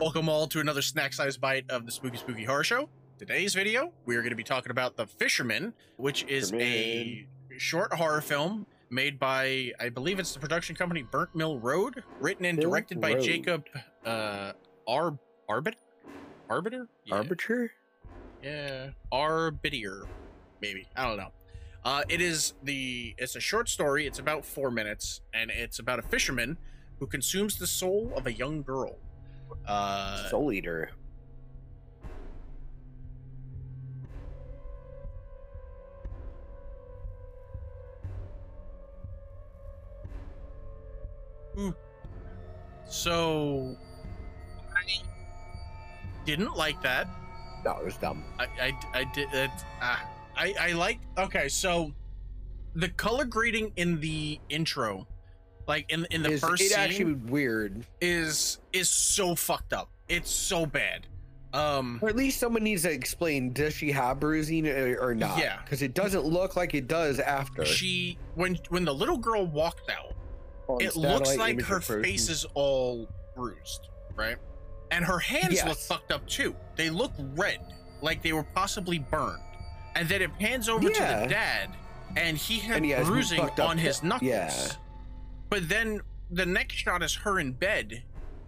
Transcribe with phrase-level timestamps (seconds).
[0.00, 2.88] Welcome all to another snack sized bite of the Spooky Spooky Horror Show.
[3.18, 7.26] Today's video, we are going to be talking about The Fisherman, which is a
[7.56, 12.44] short horror film made by, I believe it's the production company Burnt Mill Road, written
[12.44, 13.22] and directed by Road.
[13.22, 13.64] Jacob
[14.06, 14.52] uh,
[14.86, 15.78] Ar- Arbiter?
[16.48, 16.86] Arbiter?
[17.04, 17.14] Yeah.
[17.16, 17.72] Arbiter?
[18.40, 20.06] Yeah, Arbiter,
[20.62, 20.86] maybe.
[20.94, 21.32] I don't know.
[21.84, 23.16] Uh, it is the.
[23.18, 24.06] It's a short story.
[24.06, 26.56] It's about four minutes, and it's about a fisherman
[27.00, 28.96] who consumes the soul of a young girl.
[29.66, 30.90] Uh, Soul Eater.
[42.88, 43.76] so
[44.76, 45.02] I
[46.24, 47.08] didn't like that.
[47.64, 48.24] No, it was dumb.
[48.38, 49.50] I I, I did it.
[49.80, 51.00] Ah, I I like.
[51.16, 51.92] Okay, so
[52.74, 55.06] the color grading in the intro,
[55.68, 57.84] like in in the Is- first it scene, actually weird.
[58.00, 59.88] is is so fucked up.
[60.08, 61.06] It's so bad.
[61.52, 65.38] Um, Or at least someone needs to explain does she have bruising or, or not?
[65.38, 65.58] Yeah.
[65.64, 67.64] Because it doesn't look like it does after.
[67.64, 70.14] she when when the little girl walked out,
[70.68, 74.36] On it looks like her face is all bruised, right?
[74.90, 76.54] And her hands look fucked up too.
[76.76, 77.60] They look red,
[78.02, 79.42] like they were possibly burned.
[79.96, 81.70] And then it pans over to the dad,
[82.16, 84.28] and he had And he has bruising on his knuckles.
[84.30, 84.52] yeah.
[85.50, 88.02] But then the next shot is her in bed,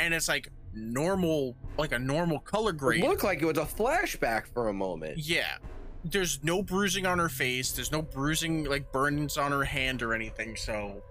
[0.00, 3.02] and it's like normal, like a normal color grade.
[3.04, 5.18] It looked like it was a flashback for a moment.
[5.18, 5.56] Yeah.
[6.04, 7.72] There's no bruising on her face.
[7.72, 10.54] There's no bruising, like burns on her hand or anything.
[10.56, 11.02] So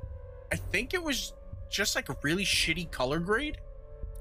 [0.52, 1.34] I think it was
[1.70, 3.58] just like a really shitty color grade.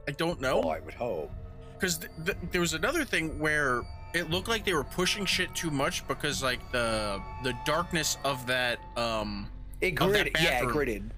[0.09, 0.71] I don't Oh, know.
[0.71, 1.31] I would hope.
[1.75, 3.83] Because th- th- there was another thing where
[4.15, 8.45] it looked like they were pushing shit too much because like the the darkness of
[8.47, 9.49] that um
[9.81, 10.33] It gridded.
[10.43, 11.11] Yeah, it gridded.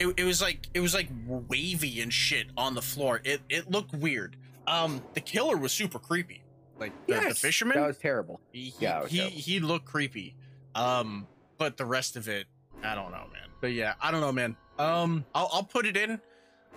[0.00, 3.20] It, it was like it was like wavy and shit on the floor.
[3.24, 4.36] It it looked weird.
[4.66, 6.42] Um the killer was super creepy.
[6.78, 8.40] Like the, the fisherman That was terrible.
[8.52, 9.36] he, Yeah, he terrible.
[9.36, 10.34] he looked creepy.
[10.74, 11.26] Um,
[11.58, 12.46] but the rest of it,
[12.82, 13.48] I don't know, man.
[13.60, 14.56] But yeah, I don't know, man.
[14.78, 16.18] Um, I'll I'll put it in.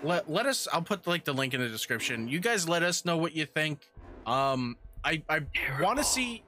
[0.04, 0.68] Let let us.
[0.74, 2.28] I'll put like the link in the description.
[2.28, 3.90] You guys let us know what you think.
[4.26, 5.42] Um, I I
[5.80, 6.44] want to see.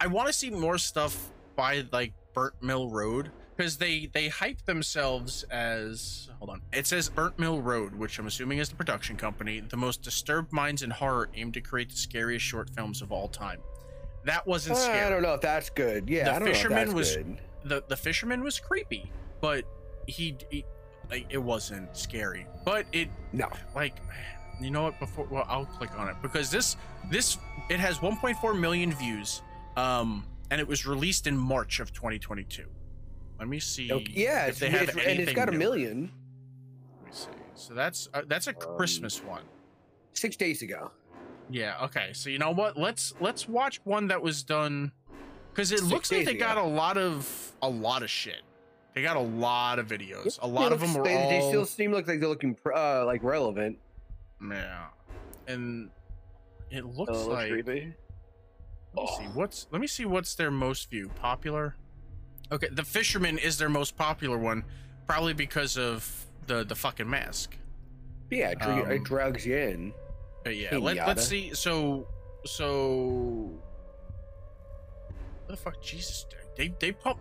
[0.00, 4.64] I want to see more stuff by like Burnt Mill Road because they they hype
[4.64, 9.16] themselves as hold on it says burnt mill road which i'm assuming is the production
[9.18, 13.12] company the most disturbed minds in horror aim to create the scariest short films of
[13.12, 13.60] all time
[14.24, 16.08] that wasn't Uh, scary I don't know if that's good.
[16.08, 17.38] Yeah, The I don't know fisherman if that's was- good.
[17.64, 19.10] the the fisherman was creepy,
[19.40, 19.64] but
[20.06, 20.64] he, he
[21.10, 22.46] like, it wasn't scary.
[22.64, 23.48] But it No.
[23.74, 23.94] like
[24.60, 26.76] you know what before well I'll click on it because this
[27.10, 27.36] this
[27.70, 29.40] it has 1.4 million views
[29.78, 32.66] um and it was released in March of 2022.
[33.40, 35.58] Let me see Okay, yeah, if they have it's- and it's got a newer.
[35.58, 36.12] million
[36.98, 37.28] Let me see.
[37.54, 39.42] So that's uh, that's a Um, Christmas one.
[40.12, 40.92] six days ago.
[41.50, 42.12] Yeah, okay.
[42.12, 42.76] So you know what?
[42.76, 44.92] Let's let's watch one that was done
[45.54, 48.42] cuz it Six looks like days they got a lot of a lot of shit.
[48.94, 50.38] They got a lot of videos.
[50.42, 52.54] A lot They of them look- were they, all they still seem like they're looking
[52.54, 53.78] pr- uh, like relevant.
[54.42, 54.88] yeah.
[55.48, 55.90] And
[56.70, 57.94] it looks Uh, like creepy.
[58.94, 59.30] let me see Oh.
[59.34, 61.76] what's let me see what's their most view popular.
[62.52, 64.64] Okay, The Fisherman is their most popular one
[65.06, 67.56] probably because of the the fucking mask.
[68.30, 69.92] Yeah, it, Um, it drags you in.
[70.44, 71.52] But yeah, let, let's see.
[71.54, 72.06] So,
[72.46, 73.52] so,
[75.46, 77.18] what the fuck, Jesus, they they pump.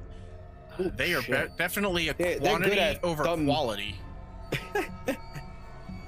[0.79, 3.95] uh, Ooh, they are be- definitely a They- they're quantity at over quality.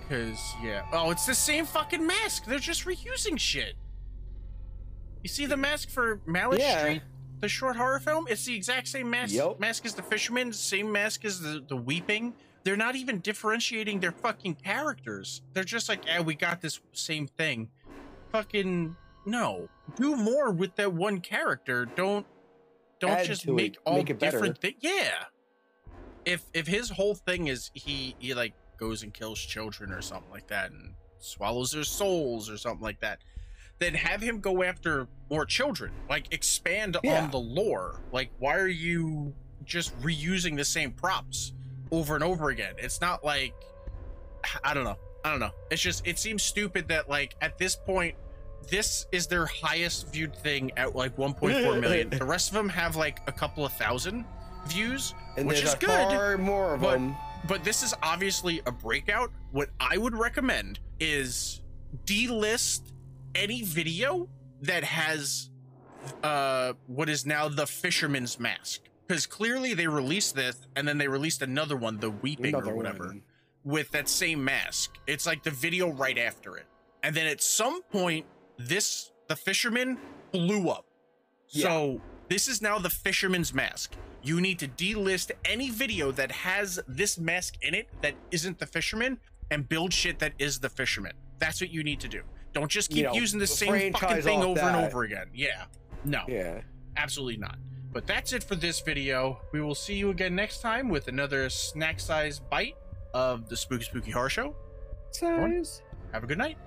[0.10, 2.46] Cause yeah, oh, it's the same fucking mask.
[2.46, 3.76] They're just reusing shit.
[5.24, 6.80] You see the mask for Mallet Yeah.
[6.80, 7.02] Street,
[7.42, 8.28] the short horror film?
[8.30, 9.34] It's the exact same mask.
[9.34, 9.60] Yup.
[9.60, 12.34] Mask as the fisherman, same mask as the the weeping.
[12.64, 15.42] They're not even differentiating their fucking characters.
[15.54, 17.70] They're just like, eh, we got this same thing.
[18.32, 19.68] Fucking no.
[19.96, 21.86] Do more with that one character.
[21.86, 22.26] Don't
[23.00, 23.56] don't Add just to it.
[23.56, 24.78] make all Make different things.
[24.80, 25.24] Yeah.
[26.24, 30.32] If if his whole thing is he he like goes and kills children or something
[30.32, 33.20] like that and swallows their souls or something like that,
[33.82, 35.92] then have him go after more children.
[36.10, 37.24] Like expand Yeah.
[37.24, 38.00] on the lore.
[38.14, 39.34] Like why are you
[39.66, 41.52] just reusing the same props
[41.92, 42.76] over and over again?
[42.78, 43.54] It's not like
[44.64, 44.98] I don't know.
[45.26, 45.52] I don't know.
[45.72, 48.16] It's just it seems stupid that like at this point
[48.70, 52.10] this is their highest viewed thing at like 1.4 million.
[52.12, 54.24] the rest of them have like a couple of thousand
[54.68, 57.16] views, And which is good, far more of but- them.
[57.48, 59.32] but this is obviously a breakout.
[59.52, 61.62] What I would recommend is
[62.06, 62.92] delist
[63.36, 64.28] any video
[64.62, 65.50] that has
[66.24, 71.08] uh what is now the fisherman's mask because clearly they released this and then they
[71.08, 73.24] released another one the weeping Another or whatever one.
[73.64, 76.66] with that same mask it's like the video right after it
[77.04, 78.26] And then at some point,
[78.58, 79.98] this the fisherman
[80.32, 80.86] blew up.
[81.50, 81.64] Yeah.
[81.68, 83.96] So this is now the fisherman's mask.
[84.24, 88.68] You need to delist any video that has this mask in it that isn't the
[88.68, 89.20] fisherman
[89.50, 91.14] and build shit that is the fisherman.
[91.40, 92.22] That's what you need to do.
[92.54, 95.28] Don't just keep You know, using the same fucking thing over and over again.
[95.34, 95.66] Yeah.
[96.04, 96.62] No, Yeah.
[96.98, 97.58] absolutely not.
[97.94, 99.42] But that's it for this video.
[99.52, 102.76] We will see you again next time with another snack size bite
[103.14, 104.56] of the Spooky Spooky Horror Show.
[105.12, 105.82] Size.
[106.14, 106.58] Have a good night.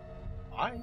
[0.50, 0.80] Bye.